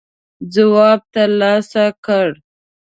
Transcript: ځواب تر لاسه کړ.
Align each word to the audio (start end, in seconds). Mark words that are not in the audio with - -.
ځواب 0.53 1.01
تر 1.13 1.29
لاسه 1.39 1.85
کړ. 2.05 2.27